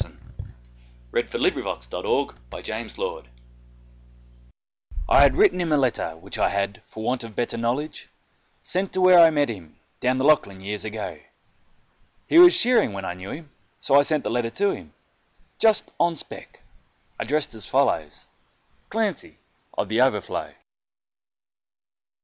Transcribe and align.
Andrew 0.01 0.23
Barton 1.11 1.11
Paterson 1.13 2.33
Clancy 2.49 2.49
Of 2.51 2.63
The 2.65 2.73
Overflow 2.73 3.23
I 5.07 5.19
HAD 5.21 5.35
written 5.35 5.61
him 5.61 5.71
a 5.71 5.77
letter 5.77 6.17
which 6.17 6.39
I 6.39 6.49
had, 6.49 6.81
for 6.87 7.03
want 7.03 7.23
of 7.23 7.35
better 7.35 7.55
Knowledge, 7.55 8.09
sent 8.63 8.93
to 8.93 9.01
where 9.01 9.19
I 9.19 9.29
met 9.29 9.49
him 9.49 9.75
down 9.99 10.17
the 10.17 10.25
Lachlan 10.25 10.61
years 10.61 10.85
ago; 10.85 11.19
He 12.25 12.39
was 12.39 12.55
shearing 12.55 12.93
when 12.93 13.05
I 13.05 13.13
knew 13.13 13.29
him, 13.29 13.51
so 13.79 13.93
I 13.93 14.01
sent 14.01 14.23
the 14.23 14.31
letter 14.31 14.49
to 14.49 14.71
him, 14.71 14.93
Just 15.59 15.91
on 15.99 16.15
spec, 16.15 16.63
addressed 17.19 17.53
as 17.53 17.67
follows, 17.67 18.25
"Clancy, 18.89 19.35
of 19.77 19.87
The 19.87 20.01
Overflow." 20.01 20.55